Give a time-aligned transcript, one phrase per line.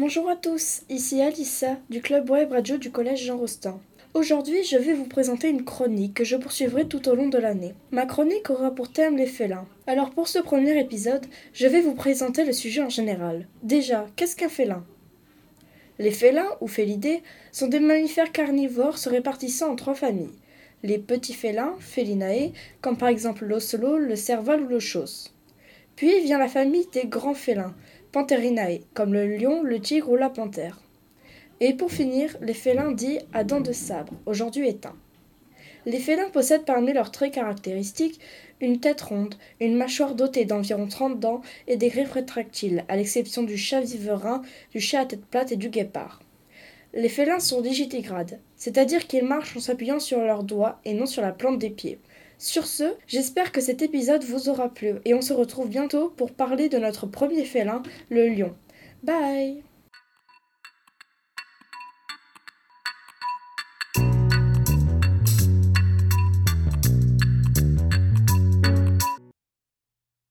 [0.00, 3.80] Bonjour à tous, ici Alissa du club web radio du collège Jean Rostand.
[4.14, 7.74] Aujourd'hui, je vais vous présenter une chronique que je poursuivrai tout au long de l'année.
[7.90, 9.66] Ma chronique aura pour thème les félins.
[9.88, 13.48] Alors pour ce premier épisode, je vais vous présenter le sujet en général.
[13.64, 14.84] Déjà, qu'est-ce qu'un félin?
[15.98, 20.38] Les félins, ou félidés, sont des mammifères carnivores se répartissant en trois familles.
[20.84, 22.52] Les petits félins, Felinae,
[22.82, 25.34] comme par exemple l'ocelot, le serval ou le chausse.
[25.98, 27.74] Puis vient la famille des grands félins,
[28.12, 30.80] Pantherinae, comme le lion, le tigre ou la panthère.
[31.58, 34.94] Et pour finir, les félins dits à dents de sabre, aujourd'hui éteints.
[35.86, 38.20] Les félins possèdent parmi leurs traits caractéristiques
[38.60, 43.42] une tête ronde, une mâchoire dotée d'environ 30 dents et des griffes rétractiles, à l'exception
[43.42, 46.20] du chat viverin, du chat à tête plate et du guépard.
[46.94, 51.22] Les félins sont digitigrades, c'est-à-dire qu'ils marchent en s'appuyant sur leurs doigts et non sur
[51.22, 51.98] la plante des pieds.
[52.38, 56.32] Sur ce, j'espère que cet épisode vous aura plu et on se retrouve bientôt pour
[56.32, 58.54] parler de notre premier félin, le lion.
[59.02, 59.62] Bye